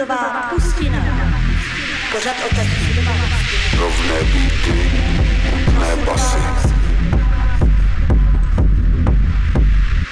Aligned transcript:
Sudová 0.00 0.50
pustina. 0.50 0.98
Pořad 2.12 2.36
o 2.46 2.54
technice. 2.54 3.00
Rovné 3.76 4.14
beaty, 4.32 4.90
ne 5.78 5.96
basy. 6.04 6.38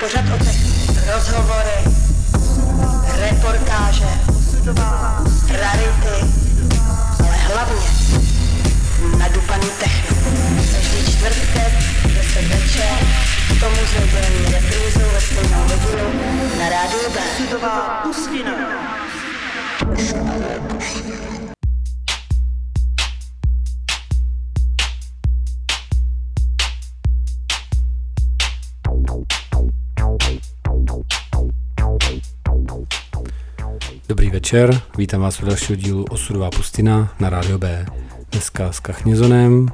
Pořad 0.00 0.24
o 0.34 0.44
technice. 0.44 1.12
Rozhovory, 1.12 1.78
reportáže, 3.18 4.08
rarity, 5.50 6.16
ale 7.20 7.36
hlavně 7.36 7.88
nadupaný 9.18 9.68
techno. 9.80 10.16
Každý 10.72 11.12
čtvrtek, 11.12 11.72
10 12.04 12.48
večer, 12.48 12.98
k 13.56 13.60
tomu 13.60 13.76
s 13.76 14.00
nedělní 14.00 14.52
reprízou 14.52 15.10
ve 15.12 15.20
stejnou 15.20 15.62
hodinu 15.62 16.20
na 16.58 16.68
rádiu 16.68 17.10
B. 17.10 17.20
Sudová 17.36 18.00
pustina. 18.02 18.52
Dobrý 19.88 19.96
večer, 34.30 34.80
vítám 34.98 35.20
vás 35.20 35.42
u 35.42 35.46
dalšího 35.46 35.76
dílu 35.76 36.04
Osudová 36.10 36.50
pustina 36.50 37.14
na 37.20 37.30
Rádio 37.30 37.58
B. 37.58 37.86
Dneska 38.32 38.72
s 38.72 38.80
Kachnizonem. 38.80 39.68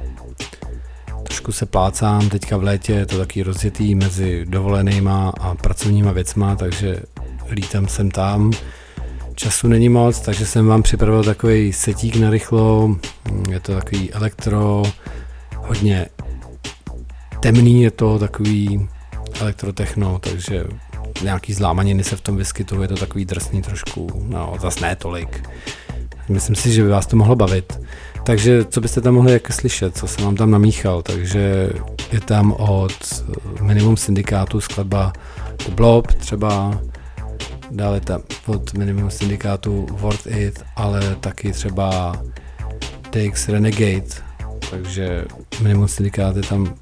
Trošku 1.23 1.51
se 1.51 1.65
plácám, 1.65 2.29
teďka 2.29 2.57
v 2.57 2.63
létě 2.63 2.93
je 2.93 3.05
to 3.05 3.17
taky 3.17 3.43
rozjetý 3.43 3.95
mezi 3.95 4.45
dovolenýma 4.45 5.33
a 5.39 5.55
pracovníma 5.55 6.11
věcma, 6.11 6.55
takže 6.55 6.99
lítám 7.49 7.87
sem 7.87 8.11
tam. 8.11 8.51
Času 9.35 9.67
není 9.67 9.89
moc, 9.89 10.19
takže 10.19 10.45
jsem 10.45 10.67
vám 10.67 10.83
připravil 10.83 11.23
takový 11.23 11.73
setík 11.73 12.15
na 12.15 12.29
rychlo. 12.29 12.95
Je 13.49 13.59
to 13.59 13.75
takový 13.75 14.13
elektro, 14.13 14.83
hodně 15.57 16.05
temný 17.39 17.83
je 17.83 17.91
to, 17.91 18.19
takový 18.19 18.89
elektrotechno, 19.39 20.19
takže 20.19 20.63
nějaký 21.23 21.53
zlámaniny 21.53 22.03
se 22.03 22.15
v 22.15 22.21
tom 22.21 22.37
vyskytují, 22.37 22.81
je 22.81 22.87
to 22.87 22.95
takový 22.95 23.25
drsný 23.25 23.61
trošku, 23.61 24.25
no 24.27 24.55
zas 24.61 24.79
ne 24.79 24.95
tolik. 24.95 25.49
Myslím 26.29 26.55
si, 26.55 26.71
že 26.71 26.83
by 26.83 26.89
vás 26.89 27.05
to 27.05 27.15
mohlo 27.15 27.35
bavit. 27.35 27.79
Takže 28.23 28.65
co 28.65 28.81
byste 28.81 29.01
tam 29.01 29.13
mohli 29.13 29.33
jak 29.33 29.53
slyšet, 29.53 29.97
co 29.97 30.07
jsem 30.07 30.25
vám 30.25 30.35
tam 30.35 30.51
namíchal, 30.51 31.01
takže 31.01 31.69
je 32.11 32.19
tam 32.19 32.51
od 32.51 33.23
Minimum 33.61 33.97
Syndikátu 33.97 34.61
skladba 34.61 35.13
Blob 35.75 36.13
třeba, 36.13 36.81
dále 37.75 37.99
tam 37.99 38.21
od 38.45 38.73
Minimum 38.73 39.11
Syndikátu 39.11 39.87
Word 39.91 40.27
It, 40.27 40.63
ale 40.75 41.15
taky 41.19 41.51
třeba 41.51 42.15
DX 43.11 43.49
Renegade, 43.49 44.07
takže 44.69 45.25
Minimum 45.61 45.87
Syndikát 45.87 46.35
je 46.35 46.41
tam 46.41 46.75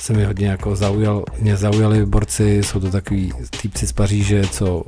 se 0.00 0.12
mi 0.12 0.24
hodně 0.24 0.48
jako 0.48 0.76
zaujal, 0.76 1.24
mě 1.38 1.56
zaujali 1.56 2.06
borci, 2.06 2.62
jsou 2.62 2.80
to 2.80 2.90
takový 2.90 3.32
týpci 3.62 3.86
z 3.86 3.92
Paříže, 3.92 4.42
co 4.46 4.84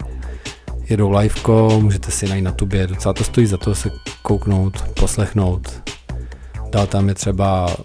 jedou 0.89 1.11
liveko, 1.11 1.81
můžete 1.81 2.11
si 2.11 2.29
najít 2.29 2.45
na 2.45 2.53
tubě, 2.53 2.87
docela 2.87 3.13
to 3.13 3.25
stojí 3.25 3.47
za 3.47 3.57
to 3.57 3.75
se 3.75 3.91
kouknout, 4.23 4.83
poslechnout. 5.01 5.91
Dál 6.71 6.87
tam 6.87 7.09
je 7.09 7.15
třeba 7.15 7.77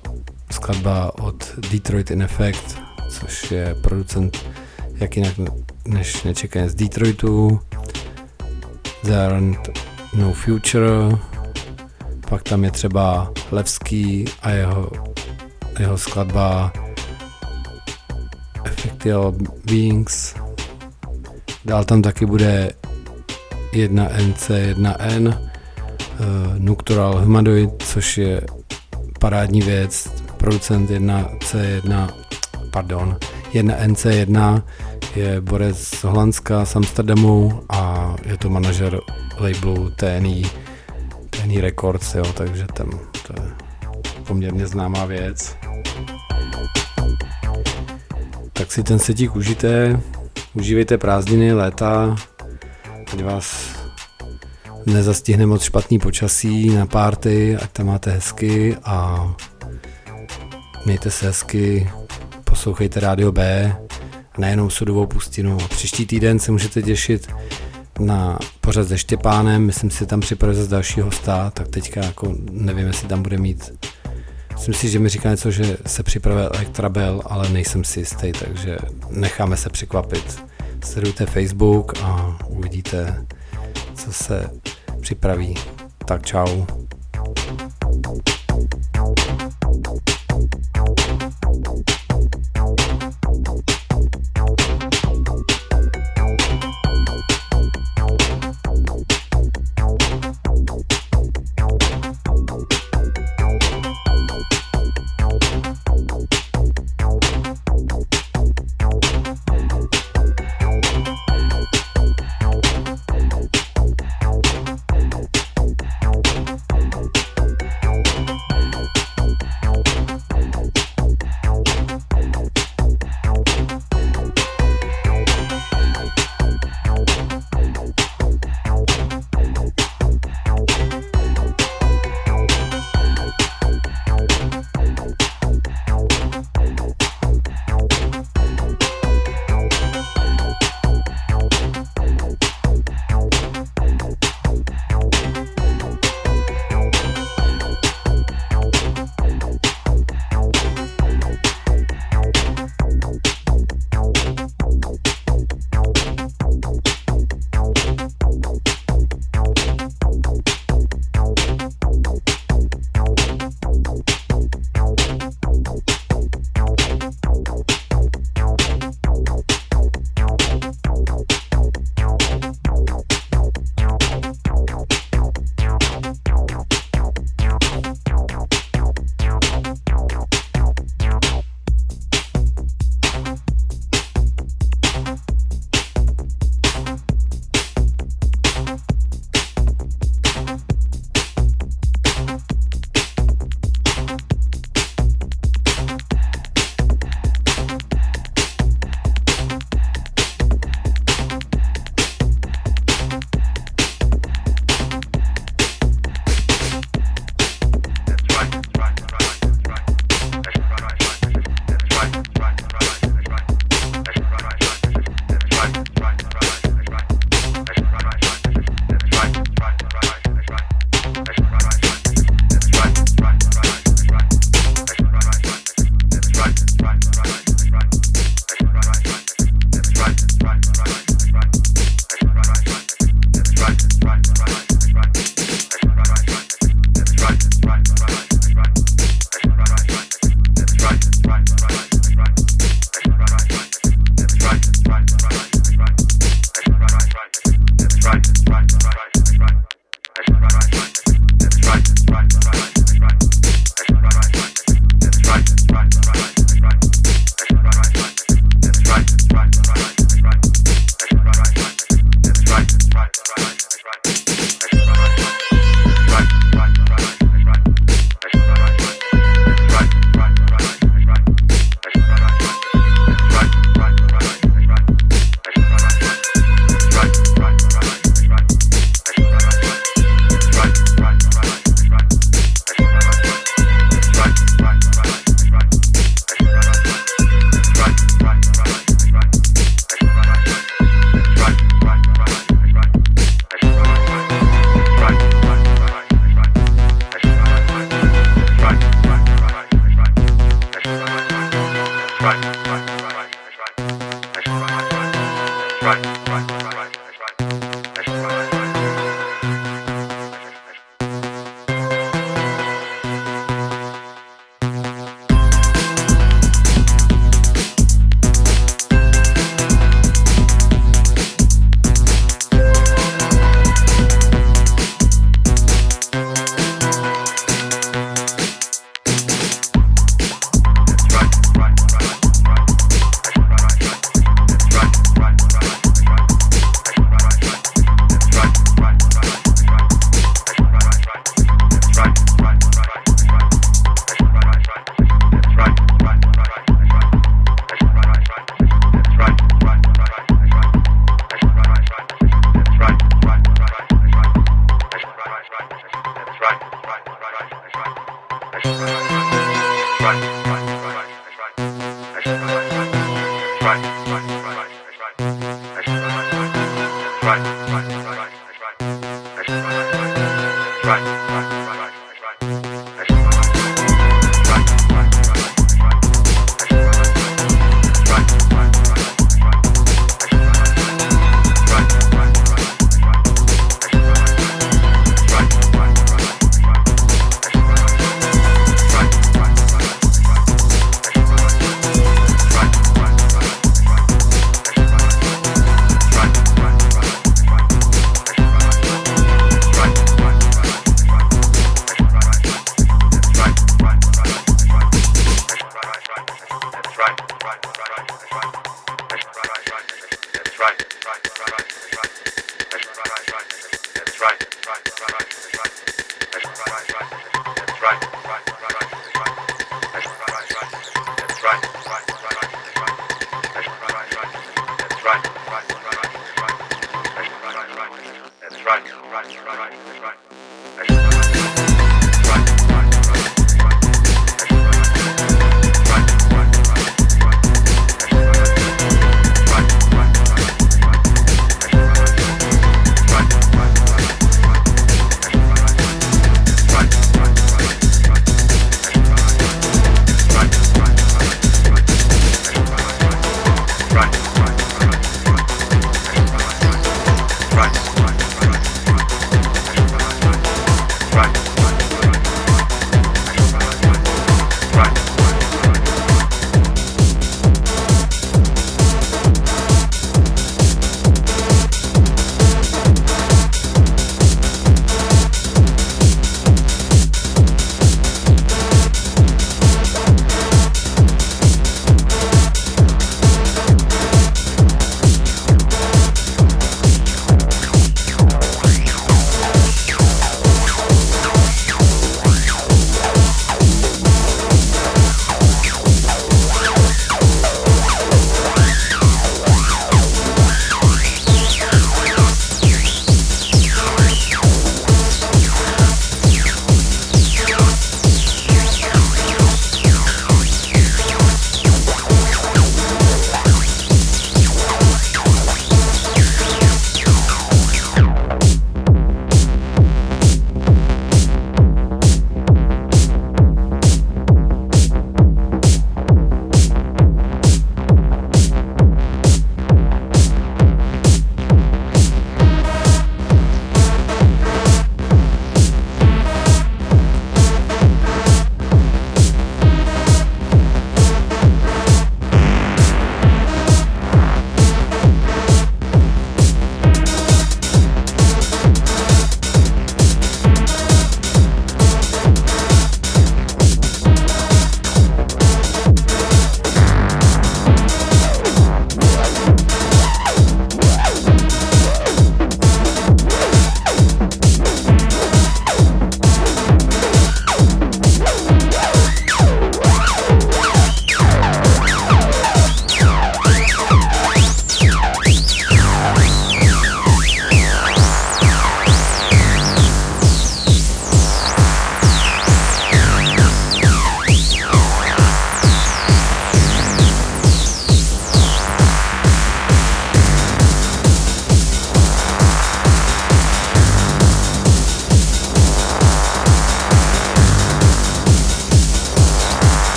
skladba 0.51 1.19
od 1.19 1.55
Detroit 1.71 2.11
in 2.11 2.21
Effect, 2.21 2.77
což 3.09 3.51
je 3.51 3.75
producent 3.81 4.37
jak 5.01 5.17
jinak 5.17 5.33
než 5.87 6.23
nečekaně 6.23 6.69
z 6.69 6.75
Detroitu. 6.75 7.59
There 9.01 9.25
aren't 9.25 9.69
no 10.13 10.33
future. 10.33 11.17
Pak 12.29 12.43
tam 12.43 12.63
je 12.63 12.71
třeba 12.71 13.31
Levský 13.51 14.25
a 14.41 14.49
jeho, 14.49 14.91
jeho 15.79 15.97
skladba 15.97 16.73
Effectual 18.65 19.33
Beings. 19.65 20.35
Dál 21.65 21.83
tam 21.83 22.01
taky 22.01 22.25
bude 22.25 22.71
1NC, 23.73 24.73
1N, 24.73 25.27
uh, 25.27 25.35
Noctural 26.57 27.19
Humanoid, 27.19 27.83
což 27.83 28.17
je 28.17 28.41
parádní 29.19 29.61
věc, 29.61 30.07
producent 30.37 30.89
1C1, 30.89 32.09
pardon, 32.71 33.17
1NC1 33.53 34.63
je 35.15 35.41
borec 35.41 35.77
z 35.77 36.03
Holandska, 36.03 36.65
z 36.65 36.75
Amsterdamu 36.75 37.63
a 37.69 38.15
je 38.25 38.37
to 38.37 38.49
manažer 38.49 38.99
labelu 39.39 39.89
TNI, 39.89 40.43
TNI 41.29 41.61
Records, 41.61 42.15
jo, 42.15 42.25
takže 42.33 42.65
tam 42.73 42.89
to 43.27 43.33
je 43.41 43.51
poměrně 44.27 44.67
známá 44.67 45.05
věc. 45.05 45.55
Tak 48.53 48.71
si 48.71 48.83
ten 48.83 48.99
setík 48.99 49.35
užijte, 49.35 49.99
užívejte 50.53 50.97
prázdniny, 50.97 51.53
léta, 51.53 52.15
ať 53.13 53.23
vás 53.23 53.75
nezastihne 54.85 55.45
moc 55.45 55.63
špatný 55.63 55.99
počasí 55.99 56.69
na 56.69 56.85
párty, 56.85 57.57
ať 57.57 57.71
tam 57.71 57.85
máte 57.85 58.11
hezky 58.11 58.77
a 58.83 59.27
mějte 60.85 61.11
se 61.11 61.25
hezky, 61.25 61.89
poslouchejte 62.43 62.99
Rádio 62.99 63.31
B 63.31 63.75
nejenom 64.37 64.69
sudovou 64.69 65.05
pustinu. 65.05 65.57
Příští 65.69 66.05
týden 66.05 66.39
se 66.39 66.51
můžete 66.51 66.81
těšit 66.81 67.27
na 67.99 68.39
pořad 68.61 68.87
se 68.87 68.97
Štěpánem, 68.97 69.65
myslím 69.65 69.91
si, 69.91 70.05
tam 70.05 70.19
připravit 70.19 70.55
z 70.55 70.67
dalšího 70.67 71.05
hosta, 71.05 71.49
tak 71.49 71.67
teďka 71.67 72.05
jako 72.05 72.35
nevím, 72.51 72.87
jestli 72.87 73.07
tam 73.07 73.23
bude 73.23 73.37
mít 73.37 73.71
Myslím 74.61 74.73
si, 74.73 74.89
že 74.89 74.99
mi 74.99 75.09
říká 75.09 75.29
něco, 75.29 75.51
že 75.51 75.77
se 75.85 76.03
připravil 76.03 76.49
Elektrabel, 76.53 77.21
ale 77.25 77.49
nejsem 77.49 77.83
si 77.83 77.99
jistý, 77.99 78.31
takže 78.31 78.77
necháme 79.09 79.57
se 79.57 79.69
překvapit. 79.69 80.43
Sledujte 80.83 81.25
Facebook 81.25 81.93
a 82.01 82.37
uvidíte, 82.47 83.25
co 83.95 84.13
se 84.13 84.49
připraví. 85.01 85.55
Tak 86.05 86.25
čau. 86.25 86.65